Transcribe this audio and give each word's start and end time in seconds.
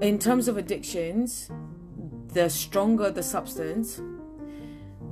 in 0.00 0.18
terms 0.18 0.48
of 0.48 0.56
addictions, 0.56 1.50
the 2.28 2.48
stronger 2.48 3.10
the 3.10 3.22
substance, 3.22 4.00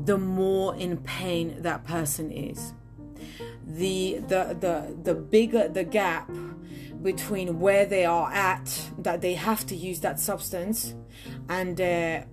the 0.05 0.19
more 0.19 0.75
in 0.77 0.99
pain 0.99 1.61
that 1.63 1.85
person 1.85 2.31
is. 2.31 2.73
The 3.67 4.21
the 4.27 4.57
the 4.59 4.97
the 5.03 5.15
bigger 5.15 5.69
the 5.69 5.85
gap 5.85 6.31
between 7.03 7.61
where 7.61 7.85
they 7.85 8.05
are 8.05 8.31
at 8.33 8.91
that 8.99 9.21
they 9.21 9.35
have 9.35 9.67
to 9.67 9.77
use 9.77 10.01
that 10.01 10.19
substance 10.19 10.95
and 11.49 11.77
their 11.77 12.27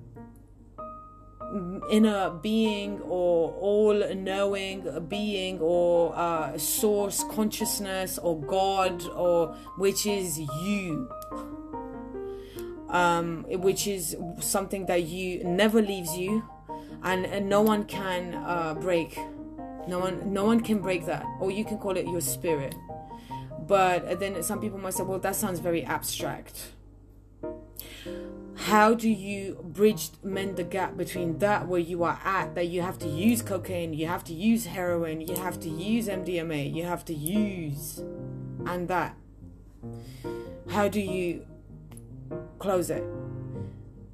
inner 1.90 2.32
being 2.42 3.00
or 3.02 3.52
all 3.54 3.94
knowing 4.16 5.06
being 5.08 5.60
or 5.60 6.16
uh, 6.16 6.58
source 6.58 7.24
consciousness 7.32 8.18
or 8.18 8.42
god 8.42 9.08
or 9.10 9.56
which 9.78 10.06
is 10.06 10.40
you 10.40 11.08
um, 12.96 13.46
which 13.50 13.88
is 13.88 14.16
something 14.40 14.86
that 14.86 15.04
you 15.04 15.44
never 15.44 15.82
leaves 15.82 16.18
you 16.18 16.44
and, 17.04 17.26
and 17.26 17.50
no 17.50 17.62
one 17.62 17.84
can 17.84 18.34
uh, 18.36 18.74
break 18.74 19.20
no 19.88 20.00
one 20.00 20.34
no 20.34 20.46
one 20.46 20.62
can 20.62 20.80
break 20.80 21.06
that 21.06 21.24
or 21.40 21.52
you 21.52 21.66
can 21.66 21.78
call 21.78 21.98
it 21.98 22.08
your 22.08 22.22
spirit. 22.22 22.74
But 23.68 24.20
then 24.20 24.42
some 24.44 24.62
people 24.62 24.80
might 24.80 24.94
say 24.94 25.04
well 25.04 25.20
that 25.20 25.36
sounds 25.36 25.60
very 25.60 25.84
abstract. 25.84 26.72
How 28.56 28.94
do 28.94 29.10
you 29.10 29.60
bridge 29.62 30.12
mend 30.24 30.56
the 30.56 30.64
gap 30.64 30.96
between 30.96 31.40
that 31.40 31.68
where 31.68 31.82
you 31.82 32.04
are 32.04 32.20
at 32.24 32.56
that 32.56 32.68
you 32.68 32.82
have 32.82 32.98
to 33.00 33.08
use 33.08 33.42
cocaine 33.42 33.94
you 33.94 34.08
have 34.08 34.24
to 34.24 34.34
use 34.34 34.66
heroin 34.66 35.22
you 35.22 35.36
have 35.36 35.60
to 35.60 35.70
use 35.70 36.08
mdma 36.08 36.74
you 36.74 36.84
have 36.84 37.04
to 37.06 37.14
use 37.14 38.00
and 38.66 38.88
that? 38.88 39.16
How 40.70 40.88
do 40.88 41.00
you 41.00 41.46
close 42.60 42.90
it 42.90 43.04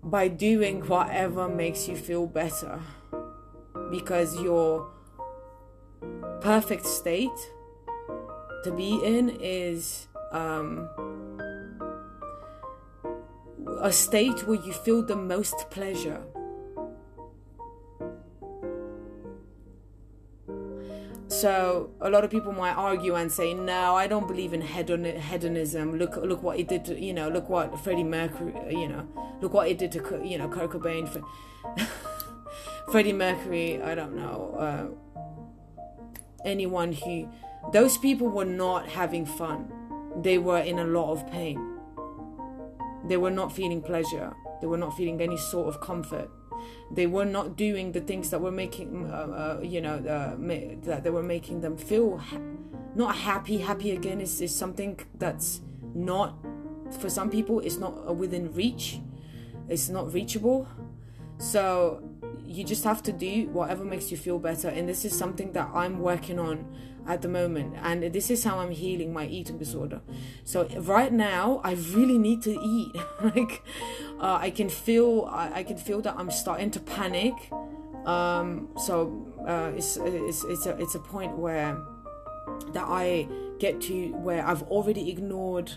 by 0.04 0.28
doing 0.28 0.82
whatever 0.88 1.48
makes 1.48 1.88
you 1.88 1.96
feel 1.96 2.26
better 2.26 2.80
because 3.90 4.40
your 4.42 4.90
perfect 6.42 6.86
state 6.86 7.30
to 8.64 8.72
be 8.72 9.00
in 9.04 9.38
is 9.40 10.08
um, 10.32 10.90
a 13.82 13.92
state 13.92 14.48
where 14.48 14.60
you 14.60 14.74
feel 14.74 15.04
the 15.04 15.16
most 15.16 15.70
pleasure. 15.70 16.22
So 21.32 21.92
a 22.02 22.10
lot 22.10 22.26
of 22.26 22.30
people 22.30 22.52
might 22.52 22.74
argue 22.74 23.16
and 23.16 23.32
say, 23.32 23.54
"No, 23.54 23.96
I 23.96 24.06
don't 24.06 24.28
believe 24.28 24.52
in 24.52 24.62
hedon- 24.62 25.18
hedonism. 25.18 25.98
Look, 25.98 26.18
look 26.18 26.44
what 26.44 26.60
it 26.60 26.68
did 26.68 26.84
to 26.86 27.00
you 27.00 27.14
know. 27.14 27.30
Look 27.30 27.48
what 27.48 27.80
Freddie 27.80 28.04
Mercury, 28.04 28.54
you 28.70 28.90
know. 28.90 29.08
Look 29.40 29.54
what 29.54 29.70
it 29.70 29.78
did 29.78 29.94
to 29.94 30.22
you 30.22 30.38
know 30.38 30.50
Kurt 30.50 30.72
Cobain. 30.72 31.08
Freddie 32.92 33.14
Mercury. 33.14 33.82
I 33.82 33.96
don't 33.96 34.14
know 34.14 34.38
uh, 34.60 34.86
anyone 36.44 36.92
who. 36.92 37.30
Those 37.72 37.98
people 37.98 38.28
were 38.28 38.52
not 38.66 38.90
having 38.90 39.26
fun. 39.26 39.72
They 40.22 40.38
were 40.38 40.60
in 40.60 40.80
a 40.80 40.86
lot 40.86 41.14
of 41.14 41.32
pain. 41.32 41.78
They 43.08 43.16
were 43.16 43.32
not 43.32 43.54
feeling 43.54 43.82
pleasure. 43.82 44.34
They 44.60 44.68
were 44.68 44.78
not 44.78 44.98
feeling 44.98 45.22
any 45.22 45.38
sort 45.38 45.70
of 45.70 45.80
comfort 45.80 46.30
they 46.90 47.08
were 47.08 47.26
not 47.26 47.56
doing 47.56 47.92
the 47.92 48.02
things 48.02 48.30
that 48.30 48.42
were 48.42 48.52
making 48.52 49.06
uh, 49.10 49.58
uh, 49.60 49.62
you 49.64 49.82
know 49.82 49.96
uh, 49.96 50.36
ma- 50.38 50.76
that 50.84 51.04
they 51.04 51.10
were 51.10 51.24
making 51.24 51.62
them 51.62 51.78
feel 51.78 52.18
ha- 52.18 52.38
not 52.96 53.16
happy. 53.16 53.58
Happy 53.58 53.92
again 53.92 54.20
is, 54.22 54.42
is 54.42 54.54
something 54.54 55.00
that's 55.18 55.62
not 55.94 56.38
for 57.00 57.10
some 57.10 57.30
people 57.30 57.60
it's 57.60 57.78
not 57.78 58.16
within 58.16 58.54
reach. 58.54 59.00
It's 59.70 59.90
not 59.90 60.14
reachable. 60.14 60.68
So 61.38 62.04
you 62.46 62.64
just 62.64 62.84
have 62.84 63.02
to 63.04 63.12
do 63.12 63.48
whatever 63.50 63.84
makes 63.84 64.12
you 64.12 64.18
feel 64.18 64.40
better. 64.40 64.68
And 64.68 64.88
this 64.88 65.06
is 65.06 65.18
something 65.18 65.52
that 65.54 65.70
i'm 65.74 66.00
working 66.00 66.40
on 66.40 66.66
at 67.08 67.22
the 67.22 67.28
moment. 67.28 67.76
And 67.82 68.04
this 68.14 68.30
is 68.30 68.44
how 68.44 68.60
i'm 68.60 68.72
healing 68.72 69.14
my 69.14 69.26
eating 69.26 69.58
disorder. 69.58 70.02
So 70.44 70.68
right 70.80 71.12
now 71.12 71.62
i 71.64 71.74
really 71.74 72.18
need 72.18 72.42
to 72.44 72.60
eat. 72.62 72.96
Like 73.22 73.64
uh, 74.20 74.40
i 74.42 74.50
can 74.50 74.70
feel 74.70 75.30
I, 75.32 75.60
I, 75.60 75.64
can 75.64 75.78
feel 75.78 76.02
that 76.02 76.16
i'm 76.18 76.32
starting 76.32 76.72
to 76.72 76.80
panic. 76.80 77.34
Um, 78.06 78.70
so 78.78 79.28
uh, 79.48 79.72
it's, 79.76 79.98
it's 79.98 80.44
it's 80.44 80.66
a 80.66 80.76
it's 80.78 80.96
a 80.96 81.00
point 81.00 81.38
where 81.38 81.78
that 82.74 82.86
i 82.88 83.28
get 83.60 83.80
to 83.80 84.12
where 84.14 84.46
i've 84.46 84.64
already 84.64 85.10
ignored 85.10 85.72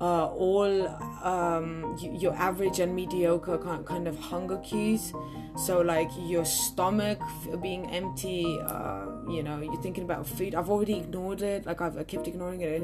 uh, 0.00 0.26
all 0.26 0.86
um, 1.24 1.96
your 1.98 2.34
average 2.34 2.78
and 2.78 2.94
mediocre 2.94 3.58
kind 3.58 4.06
of 4.06 4.18
hunger 4.18 4.58
cues. 4.58 5.12
So, 5.56 5.80
like 5.80 6.10
your 6.20 6.44
stomach 6.44 7.20
being 7.60 7.90
empty, 7.90 8.60
uh, 8.64 9.06
you 9.28 9.42
know, 9.42 9.60
you're 9.60 9.82
thinking 9.82 10.04
about 10.04 10.26
food. 10.26 10.54
I've 10.54 10.70
already 10.70 10.98
ignored 10.98 11.42
it, 11.42 11.66
like 11.66 11.80
I've 11.80 12.06
kept 12.06 12.28
ignoring 12.28 12.60
it, 12.60 12.82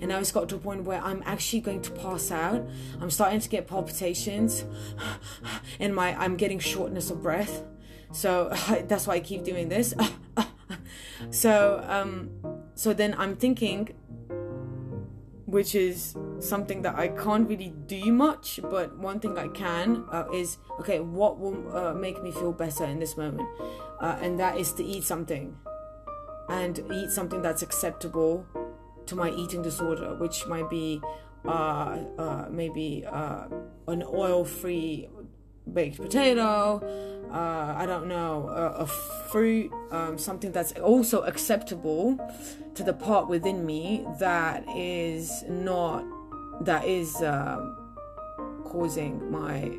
and 0.00 0.08
now 0.08 0.18
it's 0.18 0.30
got 0.30 0.48
to 0.50 0.56
a 0.56 0.58
point 0.58 0.84
where 0.84 1.02
I'm 1.02 1.22
actually 1.26 1.60
going 1.60 1.82
to 1.82 1.90
pass 1.90 2.30
out. 2.30 2.64
I'm 3.00 3.10
starting 3.10 3.40
to 3.40 3.48
get 3.48 3.66
palpitations, 3.66 4.64
and 5.80 5.94
my 5.94 6.14
I'm 6.16 6.36
getting 6.36 6.60
shortness 6.60 7.10
of 7.10 7.22
breath. 7.22 7.64
So 8.12 8.50
that's 8.86 9.08
why 9.08 9.14
I 9.14 9.20
keep 9.20 9.42
doing 9.42 9.68
this. 9.68 9.94
so, 11.30 11.84
um, 11.88 12.30
so 12.76 12.92
then 12.92 13.16
I'm 13.18 13.34
thinking 13.34 13.88
which 15.52 15.74
is 15.74 16.16
something 16.38 16.80
that 16.80 16.94
I 16.94 17.08
can't 17.08 17.46
really 17.46 17.74
do 17.86 18.10
much, 18.10 18.58
but 18.70 18.96
one 18.96 19.20
thing 19.20 19.36
I 19.36 19.48
can 19.48 20.06
uh, 20.10 20.24
is 20.32 20.56
okay, 20.80 21.00
what 21.00 21.38
will 21.38 21.76
uh, 21.76 21.92
make 21.92 22.22
me 22.22 22.32
feel 22.32 22.52
better 22.52 22.84
in 22.86 22.98
this 22.98 23.18
moment? 23.18 23.46
Uh, 24.00 24.16
and 24.22 24.40
that 24.40 24.56
is 24.56 24.72
to 24.72 24.82
eat 24.82 25.04
something 25.04 25.54
and 26.48 26.80
eat 26.90 27.10
something 27.10 27.42
that's 27.42 27.60
acceptable 27.60 28.46
to 29.04 29.14
my 29.14 29.30
eating 29.30 29.60
disorder, 29.60 30.14
which 30.14 30.46
might 30.46 30.70
be 30.70 31.02
uh, 31.44 31.98
uh, 32.16 32.46
maybe 32.50 33.04
uh, 33.06 33.44
an 33.88 34.02
oil 34.08 34.46
free 34.46 35.06
baked 35.70 35.96
potato. 35.96 36.80
I 37.30 37.86
don't 37.86 38.08
know, 38.08 38.48
a, 38.48 38.82
a 38.82 38.86
fruit, 38.86 39.72
um, 39.90 40.18
something 40.18 40.52
that's 40.52 40.72
also 40.72 41.22
acceptable 41.22 42.18
to 42.74 42.82
the 42.82 42.92
part 42.92 43.28
within 43.28 43.64
me 43.64 44.06
that 44.18 44.64
is 44.76 45.44
not 45.48 46.04
that 46.62 46.86
is 46.86 47.22
um, 47.22 47.94
causing 48.64 49.30
my 49.30 49.78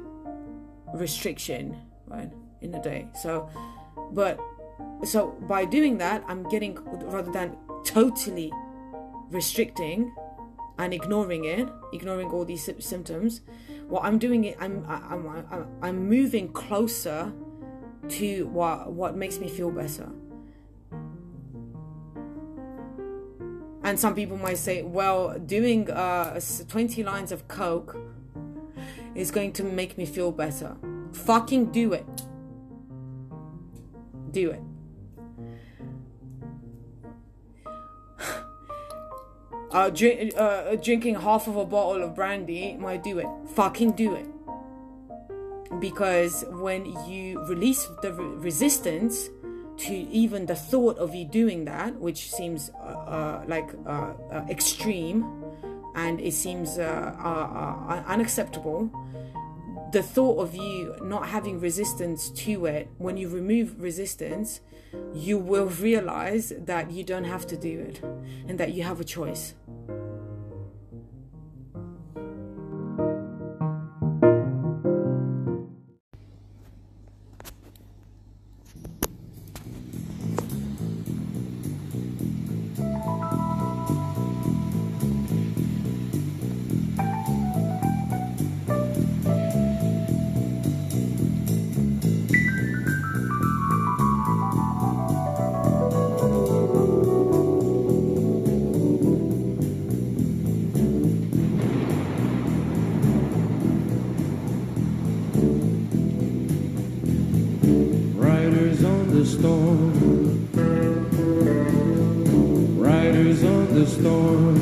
restriction 0.93 1.75
right 2.07 2.31
in 2.61 2.71
the 2.71 2.79
day 2.79 3.07
so 3.19 3.49
but 4.11 4.39
so 5.03 5.29
by 5.47 5.65
doing 5.65 5.97
that 5.97 6.23
i'm 6.27 6.47
getting 6.49 6.77
rather 7.05 7.31
than 7.31 7.57
totally 7.83 8.51
restricting 9.29 10.13
and 10.77 10.93
ignoring 10.93 11.45
it 11.45 11.67
ignoring 11.93 12.29
all 12.29 12.45
these 12.45 12.69
symptoms 12.79 13.41
what 13.87 14.03
i'm 14.03 14.17
doing 14.17 14.43
it 14.45 14.57
i'm 14.59 14.85
i'm 14.87 15.45
i'm, 15.51 15.67
I'm 15.81 16.09
moving 16.09 16.51
closer 16.51 17.31
to 18.09 18.47
what 18.47 18.91
what 18.91 19.15
makes 19.15 19.39
me 19.39 19.47
feel 19.47 19.71
better 19.71 20.09
And 23.83 23.99
some 23.99 24.15
people 24.15 24.37
might 24.37 24.57
say, 24.57 24.81
well, 24.81 25.37
doing 25.37 25.91
uh, 25.91 26.39
20 26.69 27.03
lines 27.03 27.33
of 27.33 27.47
coke 27.49 27.97
is 29.13 29.29
going 29.29 29.51
to 29.53 29.63
make 29.63 29.97
me 29.97 30.05
feel 30.05 30.31
better. 30.31 30.77
Fucking 31.11 31.71
do 31.71 31.91
it. 31.91 32.05
Do 34.31 34.51
it. 34.51 34.61
Uh, 39.73 39.89
drink, 39.89 40.33
uh, 40.37 40.75
drinking 40.75 41.15
half 41.15 41.47
of 41.47 41.57
a 41.57 41.65
bottle 41.65 42.03
of 42.03 42.13
brandy 42.13 42.77
might 42.79 43.03
do 43.03 43.17
it. 43.17 43.25
Fucking 43.55 43.93
do 43.93 44.13
it. 44.13 44.27
Because 45.79 46.45
when 46.51 46.85
you 47.07 47.43
release 47.47 47.87
the 48.03 48.13
re- 48.13 48.35
resistance, 48.37 49.29
to 49.77 49.93
even 49.93 50.45
the 50.45 50.55
thought 50.55 50.97
of 50.97 51.15
you 51.15 51.25
doing 51.25 51.65
that, 51.65 51.99
which 51.99 52.31
seems 52.31 52.69
uh, 52.69 52.83
uh, 52.83 53.43
like 53.47 53.69
uh, 53.85 54.13
uh 54.31 54.45
extreme 54.49 55.25
and 55.95 56.19
it 56.19 56.33
seems 56.33 56.77
unacceptable, 56.77 58.89
the 59.93 60.01
thought 60.01 60.39
of 60.39 60.55
you 60.55 60.95
not 61.03 61.27
having 61.27 61.59
resistance 61.59 62.31
to 62.31 62.65
it, 62.65 62.89
when 62.97 63.15
you 63.15 63.29
remove 63.29 63.79
resistance, 63.79 64.59
you 65.13 65.37
will 65.37 65.67
realize 65.67 66.51
that 66.57 66.89
you 66.89 67.03
don't 67.03 67.25
have 67.25 67.45
to 67.45 67.55
do 67.55 67.79
it 67.79 68.01
and 68.47 68.59
that 68.59 68.73
you 68.73 68.81
have 68.81 68.99
a 68.99 69.03
choice. 69.03 69.53
On 114.05 114.52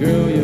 Girl, 0.00 0.39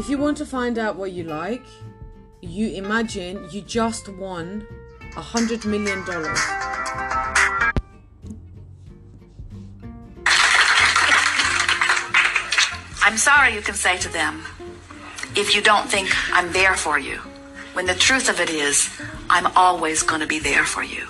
If 0.00 0.08
you 0.08 0.16
want 0.16 0.38
to 0.38 0.46
find 0.46 0.78
out 0.78 0.96
what 0.96 1.12
you 1.12 1.24
like, 1.24 1.62
you 2.40 2.70
imagine 2.70 3.46
you 3.52 3.60
just 3.60 4.08
won 4.08 4.66
a 5.14 5.20
hundred 5.20 5.66
million 5.66 6.02
dollars. 6.06 6.40
I'm 13.02 13.18
sorry, 13.18 13.52
you 13.54 13.60
can 13.60 13.74
say 13.74 13.98
to 13.98 14.08
them, 14.08 14.42
if 15.36 15.54
you 15.54 15.60
don't 15.60 15.86
think 15.86 16.08
I'm 16.32 16.50
there 16.50 16.76
for 16.76 16.98
you, 16.98 17.16
when 17.74 17.84
the 17.84 17.94
truth 17.94 18.30
of 18.30 18.40
it 18.40 18.48
is, 18.48 18.88
I'm 19.28 19.48
always 19.54 20.02
going 20.02 20.22
to 20.22 20.26
be 20.26 20.38
there 20.38 20.64
for 20.64 20.82
you. 20.82 21.08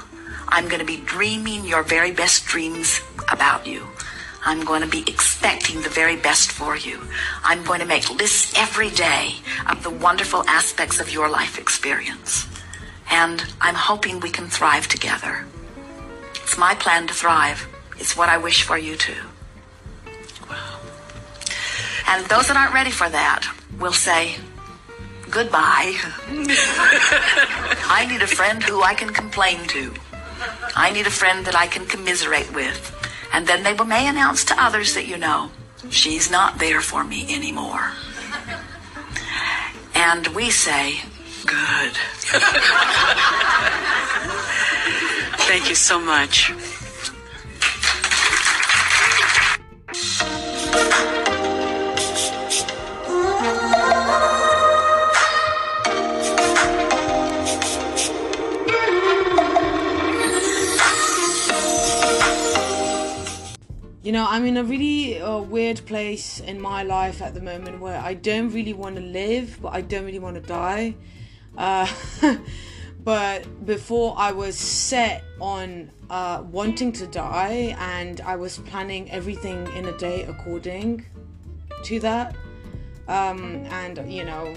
I'm 0.48 0.66
going 0.66 0.80
to 0.80 0.84
be 0.84 0.96
dreaming 0.96 1.64
your 1.64 1.84
very 1.84 2.10
best 2.10 2.44
dreams 2.44 3.00
about 3.30 3.68
you. 3.68 3.86
I'm 4.44 4.64
going 4.64 4.80
to 4.82 4.88
be 4.88 5.04
expecting 5.06 5.82
the 5.82 5.88
very 5.90 6.16
best 6.16 6.50
for 6.50 6.76
you. 6.76 7.00
I'm 7.44 7.62
going 7.62 7.80
to 7.80 7.86
make 7.86 8.08
lists 8.10 8.54
every 8.56 8.90
day 8.90 9.34
of 9.68 9.82
the 9.82 9.90
wonderful 9.90 10.44
aspects 10.48 10.98
of 10.98 11.12
your 11.12 11.28
life 11.28 11.58
experience. 11.58 12.46
And 13.10 13.44
I'm 13.60 13.74
hoping 13.74 14.20
we 14.20 14.30
can 14.30 14.46
thrive 14.46 14.88
together. 14.88 15.44
It's 16.36 16.56
my 16.56 16.74
plan 16.74 17.06
to 17.08 17.14
thrive. 17.14 17.68
It's 17.98 18.16
what 18.16 18.28
I 18.28 18.38
wish 18.38 18.62
for 18.62 18.78
you 18.78 18.96
too. 18.96 19.22
And 22.08 22.26
those 22.26 22.48
that 22.48 22.56
aren't 22.56 22.74
ready 22.74 22.90
for 22.90 23.08
that 23.08 23.46
will 23.78 23.92
say, 23.92 24.36
goodbye. 25.30 25.94
I 27.88 28.06
need 28.10 28.22
a 28.22 28.26
friend 28.26 28.62
who 28.62 28.82
I 28.82 28.94
can 28.94 29.12
complain 29.12 29.66
to. 29.68 29.94
I 30.74 30.90
need 30.92 31.06
a 31.06 31.10
friend 31.10 31.44
that 31.46 31.54
I 31.54 31.66
can 31.66 31.86
commiserate 31.86 32.52
with. 32.54 32.99
And 33.32 33.46
then 33.46 33.62
they 33.62 33.74
may 33.84 34.08
announce 34.08 34.44
to 34.46 34.62
others 34.62 34.94
that 34.94 35.06
you 35.06 35.16
know, 35.16 35.50
she's 35.90 36.30
not 36.30 36.58
there 36.58 36.80
for 36.80 37.04
me 37.04 37.34
anymore. 37.34 37.92
And 39.94 40.26
we 40.28 40.50
say, 40.50 41.00
good. 41.46 41.92
Thank 45.46 45.68
you 45.68 45.74
so 45.74 46.00
much. 46.00 46.52
You 64.02 64.12
know, 64.12 64.26
I'm 64.26 64.46
in 64.46 64.56
a 64.56 64.64
really 64.64 65.20
uh, 65.20 65.40
weird 65.40 65.84
place 65.84 66.40
in 66.40 66.58
my 66.58 66.82
life 66.84 67.20
at 67.20 67.34
the 67.34 67.42
moment 67.42 67.80
where 67.80 68.00
I 68.00 68.14
don't 68.14 68.48
really 68.48 68.72
want 68.72 68.96
to 68.96 69.02
live, 69.02 69.58
but 69.60 69.74
I 69.74 69.82
don't 69.82 70.06
really 70.06 70.18
want 70.18 70.36
to 70.36 70.40
die. 70.40 70.94
Uh, 71.58 71.86
but 73.04 73.66
before 73.66 74.14
I 74.16 74.32
was 74.32 74.56
set 74.56 75.22
on 75.38 75.90
uh, 76.08 76.42
wanting 76.50 76.92
to 76.92 77.06
die, 77.08 77.76
and 77.78 78.22
I 78.22 78.36
was 78.36 78.56
planning 78.56 79.10
everything 79.10 79.66
in 79.76 79.84
a 79.84 79.98
day 79.98 80.22
according 80.22 81.04
to 81.84 82.00
that. 82.00 82.34
Um, 83.06 83.66
and, 83.66 84.10
you 84.10 84.24
know, 84.24 84.56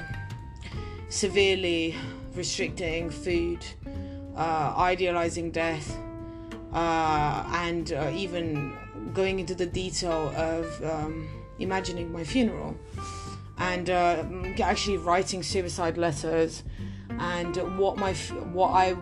severely 1.10 1.96
restricting 2.34 3.10
food, 3.10 3.66
uh, 4.38 4.74
idealizing 4.78 5.52
death, 5.52 5.98
uh, 6.72 7.44
and 7.52 7.92
uh, 7.92 8.10
even 8.14 8.78
going 9.14 9.40
into 9.40 9.56
the 9.56 9.66
detail 9.66 10.34
of 10.36 10.84
um, 10.84 11.28
imagining 11.60 12.12
my 12.12 12.24
funeral 12.24 12.76
and 13.58 13.90
uh, 13.90 14.24
actually 14.62 14.98
writing 14.98 15.44
suicide 15.44 15.98
letters 15.98 16.64
and 17.20 17.56
what 17.78 17.98
my 17.98 18.14
what 18.54 18.70
I 18.70 18.96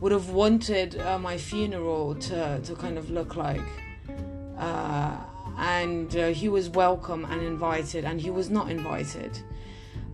would 0.00 0.12
have 0.12 0.30
wanted 0.30 1.00
uh, 1.00 1.16
my 1.18 1.38
funeral 1.38 2.16
to, 2.16 2.60
to 2.64 2.74
kind 2.74 2.98
of 2.98 3.10
look 3.10 3.36
like. 3.36 3.62
Uh, 4.58 5.16
and 5.58 6.16
uh, 6.16 6.28
he 6.28 6.48
was 6.48 6.68
welcome 6.68 7.24
and 7.26 7.40
invited, 7.40 8.04
and 8.04 8.20
he 8.20 8.30
was 8.30 8.50
not 8.50 8.68
invited. 8.68 9.38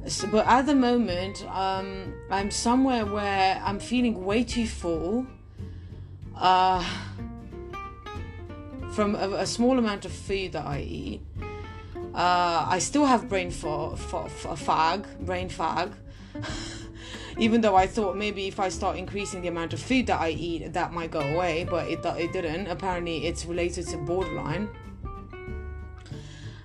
So, 0.07 0.27
but 0.29 0.47
at 0.47 0.67
the 0.67 0.75
moment, 0.75 1.45
um, 1.49 2.13
I'm 2.31 2.51
somewhere 2.51 3.07
where 3.07 3.63
I'm 3.65 3.79
feeling 3.79 4.25
way 4.25 4.45
too 4.45 4.67
full. 4.67 5.27
From 8.99 9.15
a, 9.15 9.29
a, 9.45 9.47
small 9.47 9.79
amount 9.79 10.07
of 10.07 10.11
food 10.11 10.51
that 10.55 10.67
I 10.67 10.81
eat. 10.81 11.21
Uh, 12.13 12.67
I 12.69 12.81
still 12.81 13.07
have 13.07 13.29
brain 13.29 13.53
for, 13.53 13.97
for, 13.97 14.29
for 14.29 14.57
fag, 14.57 15.21
brain 15.21 15.49
fag. 15.49 15.93
Even 17.39 17.61
though 17.61 17.77
I 17.77 17.87
thought 17.87 18.17
maybe 18.17 18.49
if 18.49 18.59
I 18.59 18.69
start 18.69 18.97
increasing 18.97 19.41
the 19.41 19.47
amount 19.47 19.73
of 19.73 19.79
food 19.79 20.09
that 20.09 20.21
I 20.21 20.31
eat, 20.31 20.73
that 20.73 20.93
might 20.93 21.13
go 21.13 21.21
away, 21.21 21.63
but 21.63 21.87
it 21.89 22.05
it 22.05 22.33
didn't. 22.33 22.67
Apparently, 22.67 23.25
it's 23.25 23.47
related 23.47 23.87
to 23.87 23.99
borderline. 23.99 24.69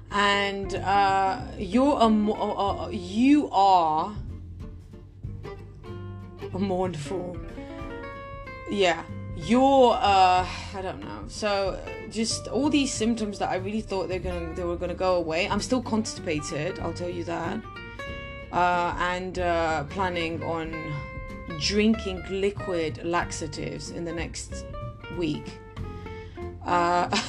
And 0.10 0.74
uh, 0.74 1.40
you're 1.60 2.00
a 2.00 2.08
uh, 2.08 2.90
you 2.90 3.48
are 3.52 4.12
a 6.52 6.58
mournful. 6.58 7.38
Yeah, 8.72 9.04
you're 9.36 9.94
uh 9.94 10.46
i 10.76 10.82
don't 10.82 11.00
know. 11.00 11.24
So 11.28 11.80
just 12.12 12.48
all 12.48 12.70
these 12.70 12.94
symptoms 12.94 13.40
that 13.40 13.50
i 13.50 13.56
really 13.56 13.82
thought 13.82 14.08
they're 14.08 14.20
gonna 14.20 14.54
they 14.54 14.64
were 14.64 14.76
gonna 14.76 14.94
go 14.94 15.16
away 15.16 15.48
i'm 15.50 15.60
still 15.60 15.82
constipated 15.82 16.80
i'll 16.80 16.94
tell 16.94 17.10
you 17.10 17.24
that. 17.24 17.60
Uh 18.52 18.96
and 19.00 19.40
uh 19.40 19.84
planning 19.86 20.44
on 20.44 20.74
drinking 21.60 22.24
liquid 22.30 23.04
laxatives 23.04 23.90
in 23.90 24.06
the 24.06 24.14
next 24.14 24.66
week. 25.18 25.60
Uh 26.66 27.10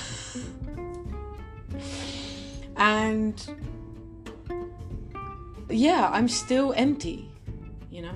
and 2.76 3.54
yeah 5.70 6.11
i'm 6.12 6.28
still 6.28 6.75
empty 6.76 7.30
you 7.90 8.02
know 8.02 8.12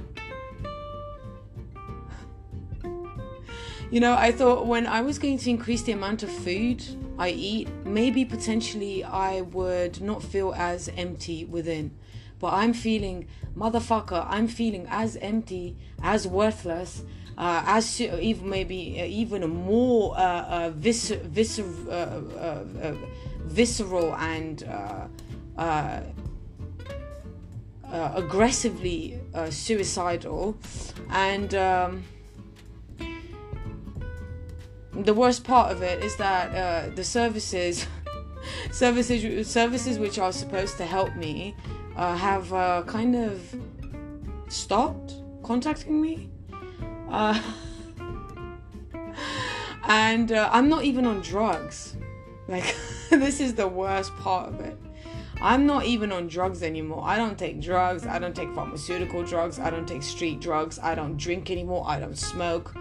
you 3.90 4.00
know, 4.00 4.14
I 4.14 4.32
thought 4.32 4.66
when 4.66 4.86
I 4.86 5.00
was 5.00 5.18
going 5.18 5.38
to 5.38 5.50
increase 5.50 5.82
the 5.82 5.92
amount 5.92 6.22
of 6.22 6.30
food 6.30 6.84
I 7.18 7.30
eat, 7.30 7.68
maybe 7.84 8.24
potentially 8.24 9.02
I 9.02 9.40
would 9.40 10.00
not 10.02 10.22
feel 10.22 10.52
as 10.56 10.90
empty 10.96 11.44
within. 11.44 11.96
But 12.38 12.52
I'm 12.52 12.72
feeling, 12.72 13.26
motherfucker, 13.56 14.26
I'm 14.28 14.46
feeling 14.46 14.86
as 14.90 15.16
empty, 15.16 15.76
as 16.02 16.28
worthless, 16.28 17.02
uh, 17.38 17.62
as 17.66 18.00
even 18.00 18.48
maybe 18.48 19.00
uh, 19.00 19.04
even 19.04 19.48
more 19.48 20.16
uh, 20.16 20.20
uh, 20.20 20.70
vis- 20.70 21.10
vis- 21.10 21.58
uh, 21.58 21.90
uh, 21.90 22.94
visceral 23.44 24.14
and 24.16 24.64
aggressively 27.90 29.18
suicidal. 29.50 30.58
And. 31.10 31.54
Um, 31.54 32.04
the 35.04 35.14
worst 35.14 35.44
part 35.44 35.70
of 35.70 35.82
it 35.82 36.02
is 36.02 36.16
that 36.16 36.54
uh, 36.54 36.94
the 36.94 37.04
services 37.04 37.86
services 38.70 39.48
services 39.48 39.98
which 39.98 40.18
are 40.18 40.32
supposed 40.32 40.76
to 40.76 40.84
help 40.84 41.14
me 41.16 41.54
uh, 41.96 42.16
have 42.16 42.52
uh, 42.52 42.82
kind 42.86 43.14
of 43.14 43.54
stopped 44.48 45.14
contacting 45.42 46.00
me 46.00 46.30
uh, 47.10 47.40
and 49.84 50.32
uh, 50.32 50.48
i'm 50.52 50.68
not 50.68 50.84
even 50.84 51.06
on 51.06 51.20
drugs 51.20 51.96
like 52.48 52.74
this 53.10 53.40
is 53.40 53.54
the 53.54 53.66
worst 53.66 54.14
part 54.16 54.48
of 54.48 54.60
it 54.60 54.78
I'm 55.40 55.66
not 55.66 55.84
even 55.84 56.10
on 56.10 56.26
drugs 56.26 56.64
anymore. 56.64 57.04
I 57.04 57.16
don't 57.16 57.38
take 57.38 57.60
drugs. 57.60 58.04
I 58.06 58.18
don't 58.18 58.34
take 58.34 58.52
pharmaceutical 58.54 59.22
drugs. 59.22 59.60
I 59.60 59.70
don't 59.70 59.86
take 59.86 60.02
street 60.02 60.40
drugs. 60.40 60.80
I 60.80 60.96
don't 60.96 61.16
drink 61.16 61.48
anymore. 61.48 61.84
I 61.86 62.00
don't 62.00 62.18
smoke. 62.18 62.74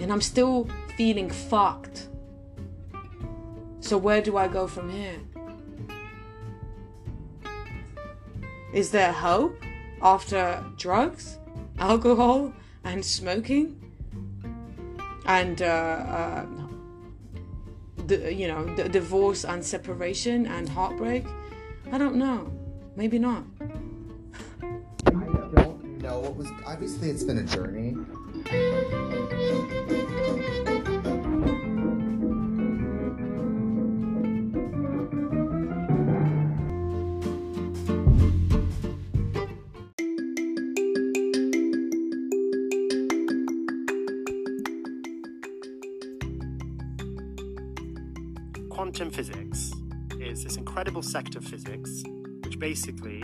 And 0.00 0.12
I'm 0.12 0.20
still 0.20 0.68
feeling 0.96 1.30
fucked. 1.30 2.08
So, 3.80 3.96
where 3.96 4.20
do 4.20 4.36
I 4.36 4.48
go 4.48 4.66
from 4.66 4.90
here? 4.90 5.20
Is 8.72 8.90
there 8.90 9.12
hope 9.12 9.62
after 10.02 10.64
drugs, 10.76 11.38
alcohol, 11.78 12.52
and 12.84 13.04
smoking? 13.04 13.80
And, 15.26 15.62
uh, 15.62 15.64
uh, 15.64 16.46
the, 18.06 18.32
you 18.34 18.48
know, 18.48 18.64
the 18.76 18.88
divorce 18.88 19.44
and 19.44 19.64
separation 19.64 20.46
and 20.46 20.68
heartbreak? 20.68 21.24
I 21.92 21.98
don't 21.98 22.16
know. 22.16 22.52
Maybe 22.96 23.18
not. 23.18 23.44
I 25.06 25.10
don't 25.54 26.02
know 26.02 26.18
what 26.20 26.36
was. 26.36 26.48
Obviously, 26.66 27.10
it's 27.10 27.24
been 27.24 27.38
a 27.38 27.44
journey. 27.44 27.94
Incredible 50.76 51.00
sect 51.00 51.36
of 51.36 51.42
physics 51.42 52.02
which 52.44 52.58
basically 52.58 53.22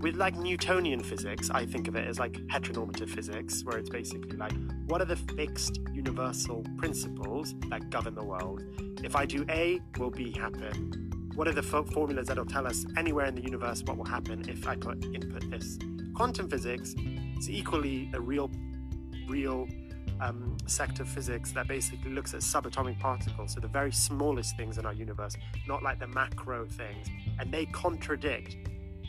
with 0.00 0.16
like 0.16 0.34
newtonian 0.34 1.00
physics 1.00 1.50
i 1.50 1.64
think 1.64 1.86
of 1.86 1.94
it 1.94 2.04
as 2.04 2.18
like 2.18 2.32
heteronormative 2.48 3.08
physics 3.08 3.64
where 3.64 3.78
it's 3.78 3.88
basically 3.88 4.36
like 4.36 4.52
what 4.88 5.00
are 5.00 5.04
the 5.04 5.14
fixed 5.14 5.78
universal 5.92 6.64
principles 6.76 7.54
that 7.68 7.90
govern 7.90 8.16
the 8.16 8.24
world? 8.24 8.64
If 9.04 9.14
i 9.14 9.24
do 9.24 9.46
a 9.48 9.80
will 9.98 10.10
b 10.10 10.36
happen? 10.36 11.30
What 11.36 11.46
are 11.46 11.52
the 11.52 11.62
fo- 11.62 11.84
formulas 11.84 12.26
that'll 12.26 12.44
tell 12.44 12.66
us 12.66 12.84
anywhere 12.96 13.26
in 13.26 13.36
the 13.36 13.42
universe 13.42 13.84
what 13.84 13.96
will 13.96 14.12
happen 14.16 14.44
if 14.48 14.66
i 14.66 14.74
put 14.74 15.04
input 15.14 15.48
this? 15.52 15.78
Quantum 16.12 16.48
physics 16.48 16.96
is 17.38 17.48
equally 17.48 18.10
a 18.14 18.20
real 18.20 18.50
real 19.28 19.68
sect 20.70 21.00
of 21.00 21.08
physics 21.08 21.52
that 21.52 21.66
basically 21.66 22.10
looks 22.10 22.34
at 22.34 22.40
subatomic 22.40 22.98
particles, 22.98 23.54
so 23.54 23.60
the 23.60 23.68
very 23.68 23.92
smallest 23.92 24.56
things 24.56 24.78
in 24.78 24.86
our 24.86 24.92
universe, 24.92 25.36
not 25.66 25.82
like 25.82 25.98
the 25.98 26.06
macro 26.06 26.66
things, 26.66 27.08
and 27.38 27.52
they 27.52 27.66
contradict 27.66 28.56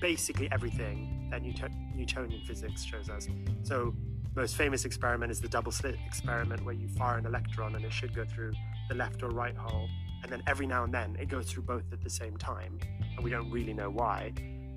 basically 0.01 0.49
everything 0.51 1.27
that 1.31 1.41
Newton- 1.41 1.91
Newtonian 1.95 2.41
physics 2.45 2.83
shows 2.83 3.09
us. 3.09 3.27
So, 3.63 3.93
most 4.35 4.55
famous 4.55 4.85
experiment 4.85 5.31
is 5.31 5.41
the 5.41 5.49
double 5.49 5.71
slit 5.71 5.95
experiment, 6.05 6.63
where 6.63 6.75
you 6.75 6.87
fire 6.87 7.17
an 7.17 7.25
electron 7.25 7.75
and 7.75 7.83
it 7.83 7.91
should 7.91 8.15
go 8.15 8.23
through 8.25 8.53
the 8.87 8.95
left 8.95 9.23
or 9.23 9.29
right 9.29 9.55
hole, 9.55 9.89
and 10.23 10.31
then 10.31 10.41
every 10.47 10.67
now 10.67 10.83
and 10.83 10.93
then 10.93 11.17
it 11.19 11.27
goes 11.29 11.49
through 11.49 11.63
both 11.63 11.91
at 11.91 12.01
the 12.03 12.09
same 12.09 12.37
time, 12.37 12.79
and 13.15 13.23
we 13.23 13.29
don't 13.29 13.51
really 13.51 13.73
know 13.73 13.89
why. 13.89 14.31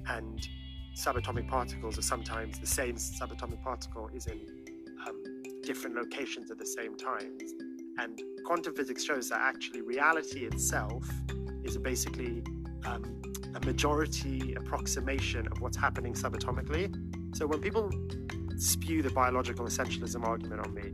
And 0.08 0.46
subatomic 0.96 1.48
particles 1.48 1.98
are 1.98 2.02
sometimes 2.02 2.58
the 2.58 2.66
same 2.66 2.96
subatomic 2.96 3.62
particle 3.62 4.10
is 4.14 4.26
in 4.26 4.40
um, 5.06 5.22
different 5.62 5.96
locations 5.96 6.50
at 6.50 6.58
the 6.58 6.66
same 6.66 6.96
times. 6.96 7.54
And 7.98 8.20
quantum 8.44 8.74
physics 8.74 9.04
shows 9.04 9.28
that 9.28 9.40
actually 9.40 9.82
reality 9.82 10.44
itself 10.44 11.08
is 11.64 11.76
basically 11.78 12.42
um, 12.84 13.22
a 13.54 13.64
majority 13.64 14.54
approximation 14.54 15.46
of 15.48 15.60
what's 15.60 15.76
happening 15.76 16.14
subatomically. 16.14 16.94
So 17.36 17.46
when 17.46 17.60
people 17.60 17.90
spew 18.56 19.02
the 19.02 19.10
biological 19.10 19.66
essentialism 19.66 20.24
argument 20.26 20.66
on 20.66 20.74
me, 20.74 20.92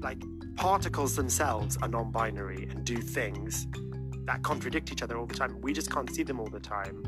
like 0.00 0.18
particles 0.56 1.16
themselves 1.16 1.76
are 1.82 1.88
non 1.88 2.10
binary 2.10 2.68
and 2.70 2.84
do 2.84 2.96
things 2.96 3.66
that 4.24 4.42
contradict 4.42 4.90
each 4.90 5.02
other 5.02 5.18
all 5.18 5.26
the 5.26 5.34
time. 5.34 5.60
We 5.60 5.72
just 5.72 5.90
can't 5.90 6.12
see 6.14 6.22
them 6.22 6.40
all 6.40 6.48
the 6.48 6.60
time. 6.60 7.02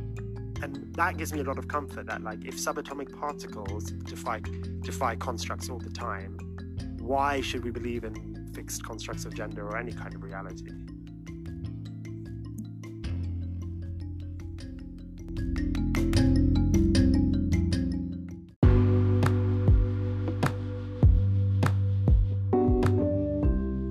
And 0.62 0.94
that 0.94 1.16
gives 1.16 1.32
me 1.32 1.40
a 1.40 1.44
lot 1.44 1.58
of 1.58 1.68
comfort 1.68 2.06
that 2.06 2.22
like 2.22 2.44
if 2.44 2.56
subatomic 2.56 3.18
particles 3.18 3.90
defy 3.90 4.40
defy 4.80 5.16
constructs 5.16 5.68
all 5.68 5.78
the 5.78 5.90
time, 5.90 6.38
why 7.06 7.40
should 7.40 7.62
we 7.62 7.70
believe 7.70 8.02
in 8.02 8.50
fixed 8.52 8.84
constructs 8.84 9.24
of 9.24 9.34
gender 9.34 9.64
or 9.64 9.76
any 9.76 9.92
kind 9.92 10.12
of 10.12 10.22
reality? 10.24 10.66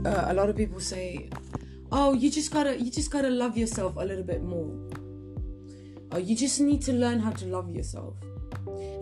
uh, 0.06 0.25
a 0.28 0.34
lot 0.34 0.49
of 0.49 0.58
people 0.58 0.82
say, 0.82 1.30
"Oh, 1.91 2.13
you 2.13 2.30
just 2.30 2.51
gotta, 2.51 2.78
you 2.78 2.91
just 2.91 3.12
gotta 3.12 3.30
love 3.30 3.58
yourself 3.58 3.95
a 3.95 4.04
little 4.04 4.25
bit 4.25 4.43
more. 4.43 4.75
Oh, 6.12 6.17
you 6.17 6.36
just 6.36 6.60
need 6.60 6.82
to 6.84 6.91
learn 6.93 7.19
how 7.19 7.32
to 7.32 7.45
love 7.45 7.71
yourself, 7.71 8.17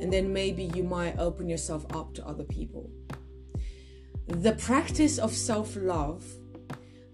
and 0.02 0.14
then 0.14 0.32
maybe 0.32 0.66
you 0.76 0.84
might 0.84 1.18
open 1.18 1.50
yourself 1.50 1.84
up 1.96 2.14
to 2.14 2.28
other 2.28 2.44
people." 2.44 2.92
The 4.42 4.54
practice 4.54 5.20
of 5.20 5.32
self-love 5.32 6.26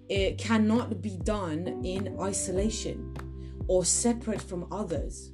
it 0.08 0.40
cannot 0.40 1.02
be 1.02 1.18
done 1.18 1.82
in 1.84 2.18
isolation 2.20 3.16
or 3.68 3.86
separate 3.86 4.42
from 4.42 4.68
others. 4.72 5.32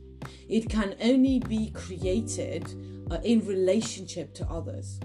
It 0.49 0.67
can 0.67 0.95
only 1.01 1.39
be 1.39 1.69
created 1.71 2.67
uh, 3.09 3.19
in 3.23 3.45
relationship 3.45 4.33
to 4.33 4.45
others. 4.47 4.99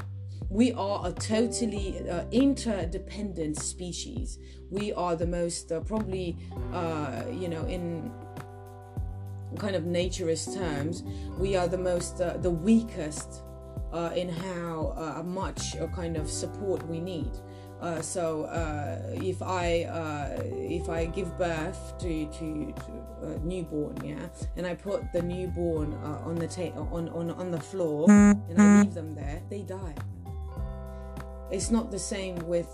We 0.49 0.73
are 0.73 1.07
a 1.07 1.12
totally 1.12 2.03
uh, 2.09 2.25
interdependent 2.33 3.59
species. 3.59 4.38
We 4.71 4.93
are 4.93 5.14
the 5.14 5.27
most, 5.27 5.71
uh, 5.71 5.81
probably, 5.81 6.37
uh, 6.73 7.25
you 7.31 7.49
know, 7.49 7.64
in 7.66 8.11
kind 9.59 9.77
of 9.77 9.85
naturist 9.85 10.55
terms, 10.55 11.05
we 11.38 11.55
are 11.55 11.69
the 11.69 11.79
most, 11.79 12.21
uh, 12.21 12.38
the 12.38 12.51
weakest 12.51 13.43
uh, 13.92 14.11
in 14.14 14.29
how 14.29 14.94
uh, 14.96 15.22
much 15.22 15.76
uh, 15.76 15.87
kind 15.88 16.16
of 16.16 16.31
support 16.31 16.87
we 16.87 17.00
need. 17.00 17.31
Uh, 17.81 18.00
so 18.03 18.44
uh, 18.44 18.98
if 19.14 19.40
I 19.42 19.87
if 20.53 20.88
I 20.90 21.07
give 21.07 21.37
birth 21.38 21.94
to 21.98 22.26
to, 22.26 22.72
to 22.72 23.26
a 23.26 23.38
newborn, 23.38 23.96
yeah, 24.05 24.29
and 24.57 24.66
I 24.66 24.74
put 24.74 25.11
the 25.12 25.22
newborn 25.22 25.94
on 25.94 26.37
the 26.37 26.46
ta- 26.46 26.79
on, 26.92 27.09
on 27.09 27.31
on 27.31 27.50
the 27.50 27.61
floor 27.61 28.11
and 28.11 28.61
I 28.61 28.83
leave 28.83 28.94
them 28.94 29.14
there, 29.14 29.40
they 29.48 29.62
die. 29.62 29.94
It's 31.50 31.70
not 31.70 31.90
the 31.90 31.98
same 31.98 32.37
with 32.46 32.68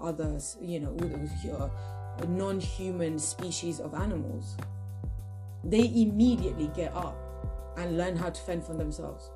others, 0.00 0.56
you 0.60 0.80
know, 0.80 0.90
with, 0.90 1.12
with 1.12 2.28
non-human 2.28 3.18
species 3.20 3.78
of 3.78 3.94
animals. 3.94 4.56
They 5.64 5.86
immediately 5.94 6.70
get 6.74 6.92
up 6.94 7.16
and 7.78 7.96
learn 7.96 8.16
how 8.16 8.30
to 8.30 8.40
fend 8.42 8.64
for 8.64 8.74
themselves. 8.74 9.30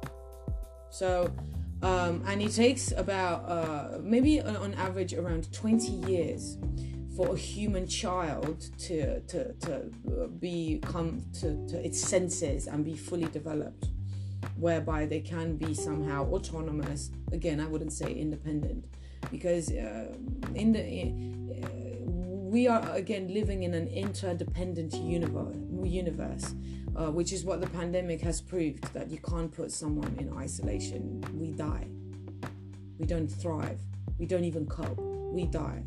So, 0.96 1.30
um, 1.82 2.22
and 2.26 2.40
it 2.40 2.52
takes 2.52 2.90
about 2.92 3.44
uh, 3.46 3.98
maybe 4.00 4.40
on 4.40 4.72
average 4.72 5.12
around 5.12 5.52
20 5.52 5.92
years 6.10 6.56
for 7.14 7.34
a 7.34 7.36
human 7.36 7.86
child 7.86 8.70
to 8.78 9.20
to 9.20 9.52
to 9.52 9.90
be 10.40 10.80
come 10.82 11.22
to, 11.40 11.66
to 11.68 11.84
its 11.84 12.00
senses 12.00 12.66
and 12.66 12.82
be 12.82 12.96
fully 12.96 13.26
developed, 13.26 13.88
whereby 14.56 15.04
they 15.04 15.20
can 15.20 15.58
be 15.58 15.74
somehow 15.74 16.24
autonomous. 16.30 17.10
Again, 17.30 17.60
I 17.60 17.66
wouldn't 17.66 17.92
say 17.92 18.14
independent, 18.14 18.86
because 19.30 19.70
uh, 19.70 20.14
in 20.54 20.72
the 20.72 20.80
uh, 21.62 22.10
we 22.56 22.68
are 22.68 22.90
again 22.94 23.34
living 23.34 23.64
in 23.64 23.74
an 23.74 23.88
interdependent 23.88 24.94
universe. 24.94 25.56
Universe, 25.84 26.54
uh, 26.96 27.10
which 27.10 27.32
is 27.32 27.44
what 27.44 27.60
the 27.60 27.66
pandemic 27.68 28.20
has 28.22 28.40
proved 28.40 28.82
that 28.94 29.10
you 29.10 29.18
can't 29.18 29.52
put 29.52 29.70
someone 29.70 30.16
in 30.18 30.32
isolation. 30.36 31.22
We 31.34 31.52
die. 31.52 31.88
We 32.98 33.06
don't 33.06 33.28
thrive. 33.28 33.80
We 34.18 34.24
don't 34.24 34.44
even 34.44 34.66
cope. 34.66 34.98
We 34.98 35.44
die. 35.44 35.82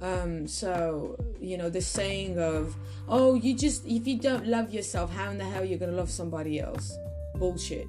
Um, 0.00 0.46
so 0.46 1.18
you 1.40 1.58
know 1.58 1.68
the 1.68 1.82
saying 1.82 2.38
of, 2.38 2.76
"Oh, 3.08 3.34
you 3.34 3.54
just 3.54 3.84
if 3.84 4.06
you 4.06 4.16
don't 4.16 4.46
love 4.46 4.72
yourself, 4.72 5.12
how 5.12 5.30
in 5.30 5.38
the 5.38 5.44
hell 5.44 5.64
you're 5.64 5.78
gonna 5.78 5.92
love 5.92 6.10
somebody 6.10 6.60
else?" 6.60 6.96
Bullshit. 7.34 7.88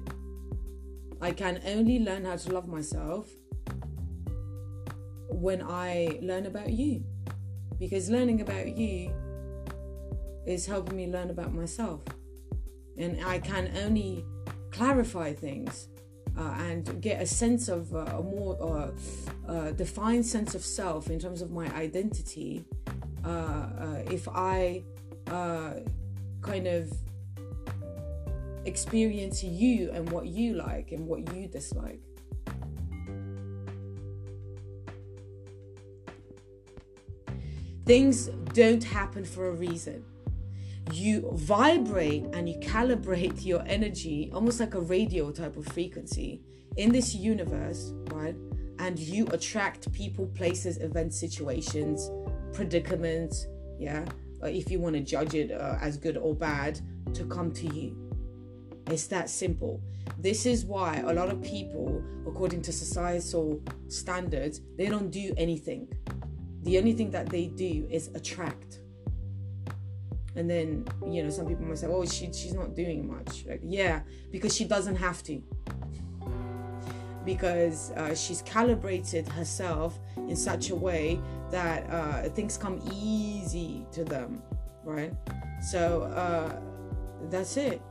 I 1.22 1.32
can 1.32 1.60
only 1.66 1.98
learn 2.00 2.24
how 2.24 2.36
to 2.36 2.52
love 2.52 2.66
myself 2.66 3.28
when 5.28 5.62
I 5.62 6.18
learn 6.20 6.46
about 6.46 6.70
you, 6.70 7.04
because 7.78 8.10
learning 8.10 8.40
about 8.40 8.76
you 8.76 9.12
is 10.46 10.66
helping 10.66 10.96
me 10.96 11.06
learn 11.06 11.30
about 11.30 11.52
myself, 11.52 12.02
and 12.96 13.22
I 13.24 13.38
can 13.38 13.70
only 13.84 14.24
clarify 14.70 15.32
things 15.32 15.88
uh, 16.38 16.54
and 16.58 17.00
get 17.00 17.20
a 17.20 17.26
sense 17.26 17.68
of 17.68 17.94
uh, 17.94 17.98
a 17.98 18.22
more 18.22 18.92
uh, 19.48 19.72
defined 19.72 20.24
sense 20.24 20.54
of 20.54 20.64
self 20.64 21.10
in 21.10 21.18
terms 21.18 21.42
of 21.42 21.50
my 21.50 21.66
identity 21.74 22.64
uh, 23.24 23.28
uh, 23.28 24.02
if 24.10 24.28
I 24.28 24.82
uh, 25.26 25.74
kind 26.40 26.66
of 26.66 26.92
experience 28.64 29.42
you 29.42 29.90
and 29.92 30.10
what 30.10 30.26
you 30.26 30.54
like 30.54 30.92
and 30.92 31.06
what 31.06 31.34
you 31.34 31.46
dislike. 31.48 32.00
Things 37.84 38.26
don't 38.52 38.84
happen 38.84 39.24
for 39.24 39.48
a 39.48 39.52
reason. 39.52 40.04
You 40.92 41.30
vibrate 41.34 42.24
and 42.32 42.48
you 42.48 42.58
calibrate 42.58 43.44
your 43.50 43.62
energy 43.66 44.30
almost 44.34 44.60
like 44.60 44.74
a 44.74 44.80
radio 44.80 45.30
type 45.30 45.56
of 45.56 45.66
frequency 45.66 46.42
in 46.76 46.92
this 46.92 47.14
universe, 47.14 47.92
right? 48.12 48.36
And 48.78 48.98
you 48.98 49.26
attract 49.28 49.92
people, 49.92 50.26
places, 50.28 50.78
events, 50.78 51.18
situations, 51.18 52.10
predicaments, 52.52 53.46
yeah, 53.78 54.04
if 54.42 54.70
you 54.70 54.80
want 54.80 54.96
to 54.96 55.00
judge 55.00 55.34
it 55.34 55.50
uh, 55.52 55.76
as 55.80 55.96
good 55.96 56.16
or 56.16 56.34
bad, 56.34 56.80
to 57.14 57.24
come 57.24 57.52
to 57.52 57.66
you. 57.74 57.96
It's 58.86 59.06
that 59.08 59.30
simple. 59.30 59.80
This 60.18 60.46
is 60.46 60.64
why 60.64 61.02
a 61.06 61.12
lot 61.12 61.28
of 61.28 61.42
people, 61.42 62.02
according 62.26 62.62
to 62.62 62.72
societal 62.72 63.60
standards, 63.88 64.60
they 64.76 64.86
don't 64.86 65.10
do 65.10 65.32
anything. 65.36 65.88
The 66.62 66.78
only 66.78 66.92
thing 66.92 67.10
that 67.10 67.28
they 67.28 67.46
do 67.46 67.86
is 67.90 68.08
attract. 68.14 68.79
And 70.36 70.48
then, 70.48 70.86
you 71.06 71.22
know, 71.22 71.30
some 71.30 71.46
people 71.46 71.64
might 71.64 71.78
say, 71.78 71.88
oh, 71.88 72.04
she, 72.06 72.32
she's 72.32 72.54
not 72.54 72.74
doing 72.74 73.08
much. 73.08 73.44
Like, 73.46 73.60
yeah, 73.64 74.00
because 74.30 74.54
she 74.54 74.64
doesn't 74.64 74.96
have 74.96 75.22
to. 75.24 75.42
Because 77.24 77.90
uh, 77.92 78.14
she's 78.14 78.42
calibrated 78.42 79.28
herself 79.28 79.98
in 80.16 80.36
such 80.36 80.70
a 80.70 80.74
way 80.74 81.20
that 81.50 81.88
uh, 81.90 82.28
things 82.30 82.56
come 82.56 82.80
easy 82.92 83.86
to 83.92 84.04
them, 84.04 84.42
right? 84.84 85.12
So 85.70 86.02
uh, 86.02 86.60
that's 87.28 87.56
it. 87.56 87.82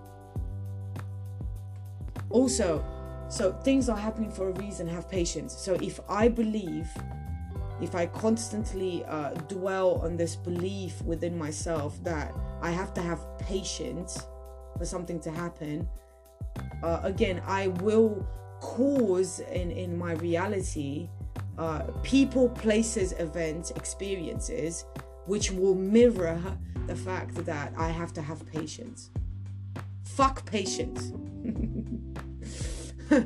Also, 2.30 2.84
so 3.30 3.54
things 3.64 3.90
are 3.90 3.98
happening 3.98 4.32
for 4.32 4.50
a 4.50 4.54
reason. 4.54 4.88
Have 4.88 5.10
patience. 5.10 5.56
So 5.56 5.76
if 5.76 6.00
I 6.10 6.28
believe, 6.30 6.90
if 7.82 7.96
I 7.96 8.08
constantly 8.08 9.04
uh, 9.06 9.32
dwell 9.48 10.02
on 10.04 10.18
this 10.18 10.36
belief 10.36 11.02
within 11.04 11.38
myself 11.38 12.04
that 12.04 12.34
I 12.62 12.72
have 12.72 12.94
to 12.96 13.02
have 13.02 13.26
patience 13.40 14.28
for 14.78 14.86
something 14.86 15.20
to 15.22 15.32
happen, 15.32 15.88
uh, 16.84 17.00
again, 17.04 17.42
I 17.46 17.68
will 17.68 18.28
cause 18.62 19.40
in 19.40 19.72
in 19.72 19.98
my 19.98 20.14
reality 20.14 21.10
uh, 21.58 21.82
people, 22.04 22.50
places, 22.50 23.14
events, 23.20 23.72
experiences, 23.72 24.86
which 25.26 25.52
will 25.52 25.76
mirror 25.76 26.42
the 26.88 26.96
fact 26.96 27.36
that 27.46 27.74
I 27.78 27.90
have 27.90 28.14
to 28.14 28.22
have 28.22 28.46
patience. 28.52 29.10
Fuck 30.06 30.46
patience. 30.46 31.12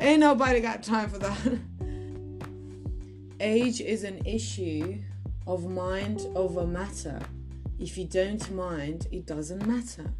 Ain't 0.00 0.20
nobody 0.20 0.60
got 0.60 0.82
time 0.82 1.10
for 1.10 1.18
that. 1.18 1.38
Age 3.44 3.82
is 3.82 4.04
an 4.04 4.24
issue 4.24 5.00
of 5.46 5.68
mind 5.68 6.26
over 6.34 6.66
matter. 6.66 7.20
If 7.78 7.98
you 7.98 8.06
don't 8.06 8.50
mind, 8.54 9.06
it 9.12 9.26
doesn't 9.26 9.66
matter. 9.66 10.14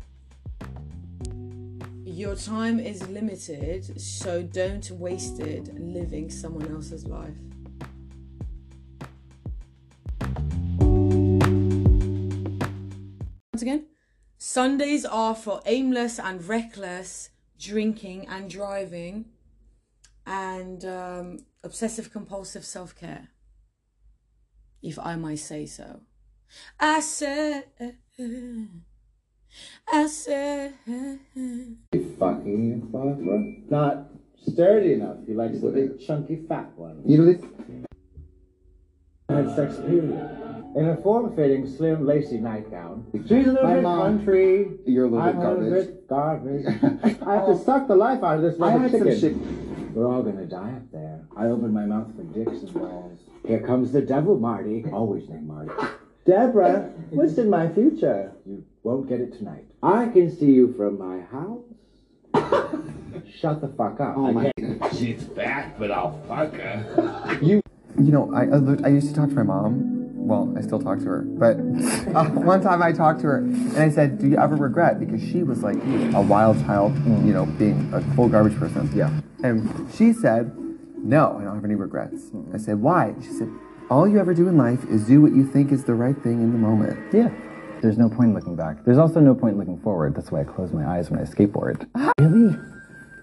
Your 2.04 2.36
time 2.36 2.78
is 2.78 3.08
limited, 3.08 3.98
so 3.98 4.42
don't 4.42 4.90
waste 4.90 5.40
it 5.40 5.74
living 5.74 6.28
someone 6.28 6.70
else's 6.70 7.06
life. 7.06 7.32
Once 13.54 13.62
again, 13.62 13.86
Sundays 14.36 15.06
are 15.06 15.34
for 15.34 15.62
aimless 15.64 16.18
and 16.18 16.46
reckless 16.46 17.30
drinking 17.58 18.26
and 18.28 18.50
driving 18.50 19.24
and 20.26 20.84
um, 20.84 21.38
obsessive 21.62 22.10
compulsive 22.12 22.64
self 22.64 22.94
care, 22.96 23.28
if 24.82 24.98
I 24.98 25.16
might 25.16 25.38
say 25.40 25.66
so. 25.66 26.00
I 26.78 27.00
said, 27.00 27.64
I 29.92 30.06
said, 30.06 30.74
fucking 32.18 32.88
fuck, 32.92 33.18
bro. 33.18 33.54
Not 33.70 34.06
sturdy 34.46 34.94
enough. 34.94 35.16
He 35.26 35.34
likes 35.34 35.60
the 35.60 35.70
big, 35.70 36.00
chunky, 36.06 36.44
fat 36.48 36.70
one. 36.76 37.02
You 37.06 37.18
know, 37.18 37.32
this, 37.32 37.42
I 39.28 39.34
had 39.34 39.56
sex 39.56 39.76
period. 39.76 40.30
In 40.76 40.88
a 40.88 40.96
form-fitting, 41.02 41.66
slim, 41.76 42.04
lacy 42.06 42.38
nightgown. 42.38 43.06
She's 43.28 43.46
a 43.46 43.52
little 43.52 43.62
My 43.62 43.74
bit 43.74 43.82
mom- 43.82 44.18
country. 44.18 44.70
You're 44.86 45.06
a 45.06 45.08
little 45.08 45.22
I'm 45.22 45.36
bit 45.36 45.44
a 45.46 45.54
little 45.54 45.70
garbage. 46.08 46.66
bit 46.66 47.02
garbage. 47.04 47.20
I 47.26 47.34
have 47.34 47.46
to 47.46 47.58
suck 47.64 47.86
the 47.88 47.94
life 47.96 48.22
out 48.24 48.36
of 48.36 48.42
this 48.42 48.60
I 48.60 48.76
little 48.76 48.80
had 48.80 48.90
some 48.90 49.20
shit. 49.20 49.36
We're 49.94 50.08
all 50.12 50.22
gonna 50.22 50.44
die 50.46 50.72
up 50.72 50.90
there. 50.92 51.20
I 51.36 51.46
open 51.46 51.72
my 51.72 51.86
mouth 51.86 52.08
for 52.16 52.22
dicks 52.24 52.62
and 52.62 52.74
balls. 52.74 53.18
Here 53.46 53.60
comes 53.60 53.92
the 53.92 54.02
devil, 54.02 54.38
Marty. 54.38 54.84
Always 54.92 55.28
named 55.28 55.46
Marty. 55.46 55.70
Deborah, 56.26 56.90
what's 57.10 57.36
in 57.38 57.48
my 57.50 57.68
future? 57.72 58.32
You 58.46 58.64
won't 58.82 59.08
get 59.08 59.20
it 59.20 59.34
tonight. 59.38 59.66
I 59.82 60.06
can 60.08 60.34
see 60.34 60.46
you 60.50 60.72
from 60.76 60.98
my 60.98 61.20
house. 61.20 61.62
Shut 63.38 63.60
the 63.60 63.68
fuck 63.68 64.00
up. 64.00 64.14
Oh 64.16 64.32
my- 64.32 64.50
can't- 64.58 64.94
She's 64.96 65.22
fat, 65.24 65.78
but 65.78 65.90
I'll 65.90 66.20
fuck 66.26 66.54
her. 66.54 67.38
You 67.42 67.60
You 67.98 68.10
know, 68.12 68.32
I 68.34 68.42
I 68.46 68.86
I 68.86 68.88
used 68.92 69.08
to 69.08 69.14
talk 69.14 69.28
to 69.28 69.34
my 69.36 69.42
mom. 69.44 69.93
Well, 70.24 70.54
I 70.56 70.62
still 70.62 70.80
talk 70.80 71.00
to 71.00 71.04
her, 71.04 71.22
but 71.22 71.56
uh, 72.16 72.24
one 72.30 72.62
time 72.62 72.82
I 72.82 72.92
talked 72.92 73.20
to 73.20 73.26
her 73.26 73.36
and 73.36 73.76
I 73.76 73.90
said, 73.90 74.18
"Do 74.18 74.26
you 74.26 74.38
ever 74.38 74.56
regret?" 74.56 74.98
Because 74.98 75.22
she 75.22 75.42
was 75.42 75.62
like 75.62 75.76
a 76.14 76.22
wild 76.22 76.58
child, 76.64 76.96
you 77.04 77.34
know, 77.34 77.44
being 77.44 77.92
a 77.92 78.00
full 78.14 78.28
garbage 78.28 78.58
person. 78.58 78.90
Yeah. 78.94 79.10
And 79.42 79.68
she 79.92 80.14
said, 80.14 80.56
"No, 80.96 81.36
I 81.38 81.44
don't 81.44 81.54
have 81.54 81.64
any 81.64 81.74
regrets." 81.74 82.30
I 82.54 82.56
said, 82.56 82.80
"Why?" 82.80 83.14
She 83.20 83.28
said, 83.28 83.50
"All 83.90 84.08
you 84.08 84.18
ever 84.18 84.32
do 84.32 84.48
in 84.48 84.56
life 84.56 84.82
is 84.88 85.04
do 85.04 85.20
what 85.20 85.32
you 85.32 85.44
think 85.44 85.70
is 85.72 85.84
the 85.84 85.94
right 85.94 86.16
thing 86.22 86.40
in 86.42 86.52
the 86.52 86.58
moment." 86.58 86.98
Yeah. 87.12 87.28
There's 87.82 87.98
no 87.98 88.08
point 88.08 88.32
looking 88.32 88.56
back. 88.56 88.82
There's 88.86 88.96
also 88.96 89.20
no 89.20 89.34
point 89.34 89.58
looking 89.58 89.78
forward. 89.80 90.14
That's 90.14 90.32
why 90.32 90.40
I 90.40 90.44
close 90.44 90.72
my 90.72 90.86
eyes 90.86 91.10
when 91.10 91.20
I 91.20 91.24
skateboard. 91.24 91.86
Really? 92.18 92.56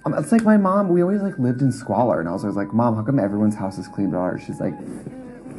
Um, 0.05 0.13
it's 0.15 0.31
like 0.31 0.43
my 0.43 0.57
mom. 0.57 0.89
We 0.89 1.01
always 1.01 1.21
like 1.21 1.37
lived 1.39 1.61
in 1.61 1.71
squalor, 1.71 2.19
and 2.19 2.29
I 2.29 2.31
was 2.31 2.43
always 2.43 2.57
like, 2.57 2.73
"Mom, 2.73 2.95
how 2.95 3.03
come 3.03 3.19
everyone's 3.19 3.55
house 3.55 3.77
is 3.77 3.87
clean 3.87 4.11
but 4.11 4.17
ours?" 4.17 4.41
She's 4.45 4.59
like, 4.59 4.73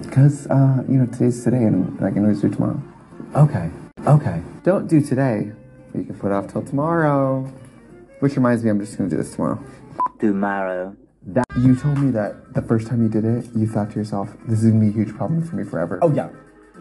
"Because 0.02 0.46
uh, 0.48 0.82
you 0.88 0.98
know 0.98 1.06
today's 1.06 1.42
today, 1.44 1.64
and 1.64 2.02
I 2.04 2.10
can 2.10 2.22
always 2.22 2.40
do 2.40 2.48
tomorrow." 2.50 2.80
Okay. 3.36 3.70
Okay. 4.06 4.42
Don't 4.62 4.86
do 4.88 5.00
today. 5.00 5.52
You 5.94 6.04
can 6.04 6.14
put 6.18 6.28
it 6.28 6.34
off 6.34 6.48
till 6.52 6.62
tomorrow. 6.62 7.42
Which 8.20 8.36
reminds 8.36 8.62
me, 8.62 8.70
I'm 8.70 8.78
just 8.80 8.96
gonna 8.96 9.10
do 9.10 9.16
this 9.16 9.32
tomorrow. 9.34 9.58
Tomorrow. 10.18 10.96
That 11.26 11.44
you 11.58 11.76
told 11.76 11.98
me 11.98 12.10
that 12.12 12.54
the 12.54 12.62
first 12.62 12.88
time 12.88 13.02
you 13.02 13.08
did 13.08 13.24
it, 13.24 13.48
you 13.54 13.66
thought 13.66 13.90
to 13.92 13.96
yourself, 13.98 14.36
"This 14.48 14.62
is 14.62 14.70
gonna 14.70 14.80
be 14.80 14.88
a 14.88 14.92
huge 14.92 15.14
problem 15.14 15.42
for 15.42 15.56
me 15.56 15.64
forever." 15.64 15.98
Oh 16.02 16.12
yeah. 16.12 16.28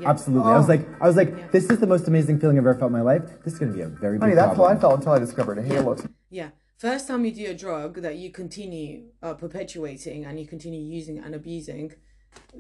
Absolutely. 0.03 0.51
I 0.51 0.57
was 0.57 0.65
Oh. 0.65 0.69
like, 0.73 1.01
I 1.01 1.05
was 1.05 1.15
like, 1.15 1.29
Yeah. 1.29 1.47
this 1.51 1.69
is 1.69 1.77
the 1.79 1.86
most 1.86 2.07
amazing 2.07 2.39
feeling 2.39 2.57
I've 2.57 2.65
ever 2.65 2.73
felt 2.73 2.89
in 2.89 2.93
my 2.93 3.01
life. 3.01 3.43
This 3.43 3.53
is 3.53 3.60
gonna 3.60 3.73
be 3.73 3.81
a 3.81 3.88
very 3.88 4.17
big 4.17 4.21
Honey, 4.23 4.34
that's 4.34 4.55
problem. 4.55 4.69
how 4.71 4.75
I 4.77 4.79
felt 4.79 4.95
until 4.95 5.12
I 5.12 5.19
discovered 5.19 5.60
a 5.60 5.62
halo. 5.62 5.95
Yeah. 6.31 6.49
First 6.77 7.07
time 7.07 7.23
you 7.25 7.31
do 7.31 7.45
a 7.51 7.53
drug 7.53 8.01
that 8.01 8.15
you 8.15 8.31
continue 8.31 9.03
uh, 9.21 9.36
perpetuating 9.36 10.25
and 10.25 10.39
you 10.39 10.47
continue 10.47 10.81
using 10.81 11.19
and 11.19 11.36
abusing, 11.36 11.91
it, 11.91 11.99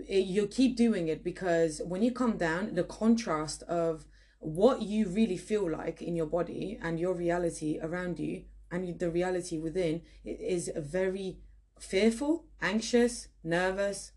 you 0.07 0.47
keep 0.47 0.75
doing 0.75 1.07
it 1.07 1.23
because 1.23 1.81
when 1.85 2.01
you 2.01 2.11
come 2.11 2.37
down, 2.37 2.75
the 2.75 2.83
contrast 2.83 3.63
of 3.63 4.05
what 4.39 4.81
you 4.81 5.07
really 5.07 5.37
feel 5.37 5.69
like 5.69 6.01
in 6.01 6.15
your 6.15 6.25
body 6.25 6.79
and 6.81 6.99
your 6.99 7.13
reality 7.13 7.79
around 7.81 8.19
you 8.19 8.43
and 8.71 8.99
the 8.99 9.09
reality 9.09 9.57
within 9.57 10.01
is 10.25 10.71
very 10.75 11.39
fearful, 11.79 12.45
anxious, 12.61 13.27
nervous, 13.43 14.13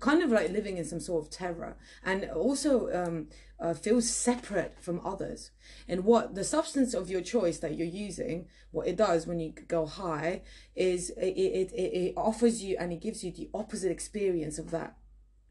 kind 0.00 0.22
of 0.22 0.30
like 0.30 0.50
living 0.50 0.76
in 0.76 0.84
some 0.84 1.00
sort 1.00 1.24
of 1.24 1.30
terror. 1.30 1.76
And 2.04 2.24
also 2.30 2.92
um, 2.92 3.28
uh, 3.58 3.74
feels 3.74 4.08
separate 4.08 4.76
from 4.80 5.00
others. 5.04 5.50
And 5.88 6.04
what 6.04 6.34
the 6.34 6.44
substance 6.44 6.94
of 6.94 7.10
your 7.10 7.22
choice 7.22 7.58
that 7.58 7.76
you're 7.76 7.86
using 7.86 8.46
what 8.70 8.86
it 8.86 8.96
does 8.96 9.26
when 9.26 9.40
you 9.40 9.52
go 9.68 9.86
high 9.86 10.42
is 10.74 11.10
it, 11.10 11.24
it, 11.24 11.72
it, 11.72 12.14
offers 12.16 12.62
you 12.62 12.76
and 12.78 12.92
it 12.92 13.00
gives 13.00 13.24
you 13.24 13.32
the 13.32 13.48
opposite 13.54 13.90
experience 13.90 14.58
of 14.58 14.70
that 14.70 14.96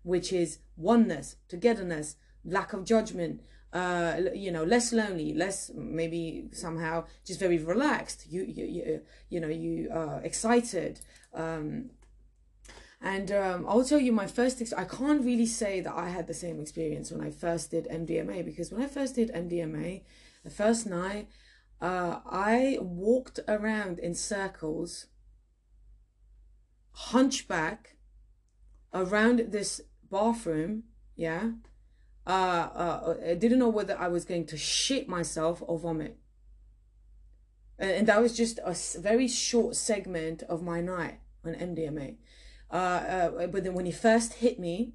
which 0.04 0.32
is 0.32 0.60
oneness 0.78 1.38
togetherness 1.48 2.18
lack 2.44 2.74
of 2.74 2.86
judgment 2.86 3.42
uh 3.74 4.20
you 4.36 4.52
know 4.52 4.64
less 4.64 4.94
lonely 4.94 5.34
less 5.34 5.72
maybe 5.74 6.48
somehow 6.52 7.04
just 7.26 7.40
very 7.40 7.58
relaxed 7.58 8.28
you 8.30 8.44
you 8.44 8.66
you, 8.66 9.02
you 9.30 9.40
know 9.40 9.48
you 9.48 9.90
uh 9.92 10.20
excited 10.24 11.00
um 11.34 11.90
and 13.06 13.32
um, 13.32 13.66
I'll 13.70 13.86
tell 13.86 14.00
you 14.00 14.12
my 14.12 14.26
first. 14.26 14.60
Ex- 14.60 14.74
I 14.74 14.84
can't 14.84 15.24
really 15.24 15.46
say 15.46 15.80
that 15.80 15.94
I 15.96 16.10
had 16.10 16.26
the 16.26 16.34
same 16.34 16.60
experience 16.60 17.12
when 17.12 17.22
I 17.22 17.30
first 17.30 17.70
did 17.70 17.88
MDMA 17.88 18.44
because 18.44 18.72
when 18.72 18.82
I 18.82 18.88
first 18.88 19.14
did 19.14 19.32
MDMA, 19.32 20.02
the 20.44 20.50
first 20.50 20.88
night, 20.88 21.28
uh, 21.80 22.22
I 22.26 22.80
walked 22.82 23.40
around 23.48 24.00
in 24.00 24.16
circles, 24.16 25.06
hunchback, 26.94 27.98
around 28.92 29.52
this 29.52 29.82
bathroom. 30.10 30.86
Yeah, 31.16 31.52
uh, 32.26 32.30
uh, 32.30 33.16
I 33.24 33.36
didn't 33.36 33.60
know 33.60 33.70
whether 33.70 33.96
I 34.00 34.08
was 34.08 34.26
going 34.26 34.48
to 34.48 34.58
shit 34.58 35.08
myself 35.08 35.62
or 35.68 35.78
vomit. 35.78 36.18
And 37.78 38.08
that 38.08 38.20
was 38.20 38.36
just 38.36 38.60
a 38.66 38.76
very 39.00 39.28
short 39.28 39.76
segment 39.76 40.42
of 40.44 40.64
my 40.64 40.82
night 40.82 41.20
on 41.46 41.54
MDMA. 41.54 42.16
Uh, 42.76 43.30
uh, 43.38 43.48
but 43.48 43.64
then 43.64 43.74
when 43.74 43.86
he 43.86 43.92
first 43.92 44.34
hit 44.34 44.60
me, 44.60 44.92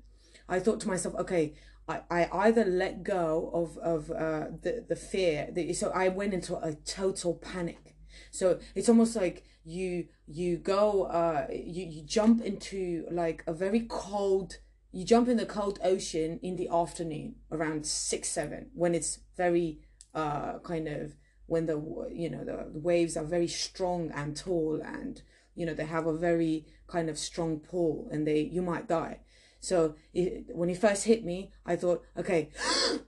I 0.50 0.58
thought 0.60 0.80
to 0.80 0.88
myself, 0.88 1.14
okay, 1.14 1.54
I, 1.88 2.02
I 2.10 2.28
either 2.46 2.62
let 2.62 3.02
go 3.02 3.50
of, 3.54 3.78
of 3.78 4.10
uh, 4.10 4.48
the, 4.60 4.84
the 4.86 4.96
fear. 4.96 5.48
The, 5.50 5.72
so 5.72 5.90
I 5.90 6.08
went 6.08 6.34
into 6.34 6.58
a 6.58 6.74
total 6.74 7.34
panic. 7.36 7.96
So 8.30 8.58
it's 8.74 8.90
almost 8.90 9.16
like 9.16 9.44
you 9.64 10.08
you 10.26 10.56
go 10.56 11.04
uh 11.04 11.46
you, 11.50 11.84
you 11.84 12.02
jump 12.02 12.42
into 12.42 13.06
like 13.10 13.44
a 13.46 13.52
very 13.52 13.80
cold 13.88 14.56
you 14.90 15.04
jump 15.04 15.28
in 15.28 15.36
the 15.36 15.44
cold 15.44 15.78
ocean 15.84 16.40
in 16.42 16.56
the 16.56 16.66
afternoon 16.72 17.34
around 17.52 17.86
six 17.86 18.30
seven 18.30 18.70
when 18.74 18.94
it's 18.94 19.18
very 19.36 19.78
uh 20.14 20.58
kind 20.60 20.88
of 20.88 21.14
when 21.44 21.66
the 21.66 21.76
you 22.10 22.30
know 22.30 22.42
the, 22.42 22.70
the 22.72 22.78
waves 22.78 23.18
are 23.18 23.24
very 23.24 23.46
strong 23.46 24.10
and 24.14 24.34
tall 24.34 24.80
and 24.82 25.20
you 25.60 25.66
know 25.66 25.74
they 25.74 25.84
have 25.84 26.06
a 26.06 26.16
very 26.28 26.64
kind 26.86 27.10
of 27.10 27.18
strong 27.18 27.60
pull 27.60 28.08
and 28.10 28.26
they 28.26 28.40
you 28.40 28.62
might 28.62 28.88
die. 28.88 29.20
So 29.60 29.94
it, 30.14 30.46
when 30.54 30.70
he 30.70 30.74
first 30.74 31.04
hit 31.04 31.22
me 31.22 31.52
i 31.66 31.76
thought 31.76 32.02
okay 32.16 32.48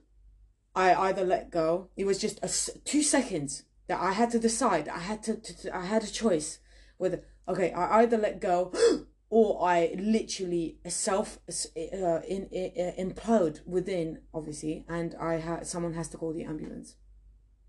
i 0.75 0.93
either 1.07 1.25
let 1.25 1.49
go. 1.49 1.89
It 1.97 2.05
was 2.05 2.19
just 2.19 2.37
a 2.43 2.49
two 2.91 3.01
seconds 3.01 3.63
that 3.87 3.99
i 3.99 4.11
had 4.11 4.29
to 4.31 4.39
decide. 4.39 4.87
I 4.87 4.99
had 4.99 5.23
to, 5.23 5.35
to, 5.35 5.51
to 5.61 5.75
i 5.75 5.85
had 5.93 6.03
a 6.03 6.17
choice 6.23 6.59
whether 6.97 7.23
okay 7.47 7.71
i 7.71 8.01
either 8.01 8.17
let 8.17 8.39
go 8.39 8.71
or 9.35 9.67
I 9.67 9.95
literally 9.97 10.77
self 10.87 11.39
uh, 11.49 12.21
in, 12.35 12.41
in, 12.51 13.09
implode 13.09 13.65
within, 13.65 14.19
obviously, 14.31 14.85
and 14.87 15.15
I 15.19 15.33
had 15.47 15.65
someone 15.65 15.95
has 15.95 16.09
to 16.09 16.17
call 16.17 16.33
the 16.33 16.43
ambulance. 16.43 16.97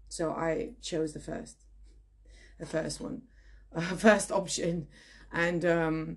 So 0.09 0.33
I 0.33 0.73
chose 0.83 1.15
the 1.15 1.21
first, 1.21 1.65
the 2.61 2.67
first 2.67 3.01
one, 3.01 3.23
uh, 3.75 3.81
first 3.97 4.33
option, 4.33 4.87
and 5.33 5.65
um, 5.65 6.17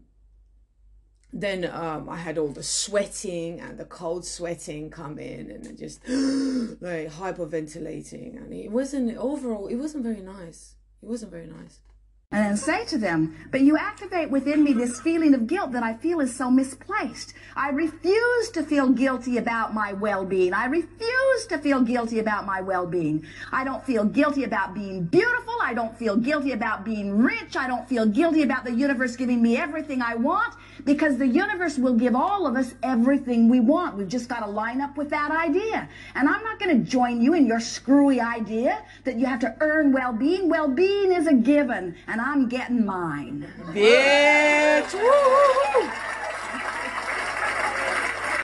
then 1.34 1.66
um, 1.66 2.10
I 2.10 2.18
had 2.18 2.38
all 2.38 2.50
the 2.50 2.64
sweating 2.64 3.60
and 3.60 3.78
the 3.78 3.86
cold 3.86 4.26
sweating 4.26 4.90
come 4.90 5.20
in, 5.20 5.52
and 5.52 5.78
just 5.78 6.02
like 6.08 7.12
hyperventilating, 7.12 8.38
and 8.38 8.54
it 8.54 8.72
wasn't 8.72 9.18
overall. 9.18 9.68
It 9.68 9.76
wasn't 9.76 10.04
very 10.04 10.22
nice. 10.22 10.76
It 11.02 11.08
wasn't 11.10 11.32
very 11.32 11.48
nice 11.48 11.80
and 12.30 12.44
then 12.44 12.58
say 12.58 12.84
to 12.84 12.98
them, 12.98 13.34
but 13.52 13.62
you 13.62 13.78
activate 13.78 14.30
within 14.30 14.62
me 14.62 14.74
this 14.74 15.00
feeling 15.00 15.34
of 15.34 15.48
guilt 15.48 15.72
that 15.72 15.82
I 15.82 15.94
feel 15.94 16.20
is 16.20 16.36
so 16.36 16.52
misplaced. 16.52 17.34
I 17.56 17.70
refuse 17.70 18.50
to 18.50 18.64
feel 18.64 18.90
guilty 18.90 19.38
about 19.38 19.74
my 19.74 19.94
well-being. 19.94 20.54
I 20.54 20.66
refuse 20.66 21.48
to 21.48 21.58
feel 21.58 21.82
guilty 21.82 22.20
about 22.20 22.46
my 22.46 22.60
well-being. 22.60 23.26
I 23.54 23.64
don't 23.64 23.82
feel 23.86 24.04
guilty 24.04 24.44
about 24.44 24.74
being 24.74 25.06
beautiful. 25.06 25.56
I 25.62 25.74
don't 25.74 25.98
feel 25.98 26.18
guilty 26.18 26.52
about 26.52 26.84
being 26.84 27.18
rich. 27.18 27.56
I 27.56 27.66
don't 27.66 27.88
feel 27.88 28.06
guilty 28.06 28.44
about 28.44 28.66
the 28.66 28.74
universe 28.74 29.16
giving 29.16 29.42
me 29.42 29.56
everything 29.56 30.02
I 30.02 30.16
want 30.16 30.54
because 30.88 31.18
the 31.18 31.28
universe 31.28 31.78
will 31.78 31.94
give 31.94 32.16
all 32.16 32.48
of 32.48 32.56
us 32.56 32.74
everything 32.82 33.48
we 33.48 33.62
want. 33.62 33.96
We've 33.96 34.08
just 34.08 34.28
got 34.28 34.40
to 34.40 34.50
line 34.50 34.82
up 34.82 34.98
with 34.98 35.10
that 35.12 35.32
idea. 35.32 35.88
And 36.16 36.28
I'm 36.28 36.44
not 36.44 36.60
going 36.60 36.84
to 36.84 36.92
join 36.92 37.22
you 37.22 37.36
in 37.36 37.46
your 37.46 37.62
screwy 37.62 38.20
idea 38.20 38.84
that 39.06 39.18
you 39.18 39.26
have 39.26 39.40
to 39.42 39.56
earn 39.62 39.94
well-being. 39.94 40.50
Well-being 40.50 41.14
is 41.14 41.28
a 41.28 41.34
given. 41.34 41.96
And 42.08 42.18
and 42.18 42.26
I'm 42.26 42.50
getting 42.50 42.84
mine. 42.84 43.48
Bitch! 43.74 44.94
Woo! 44.96 46.27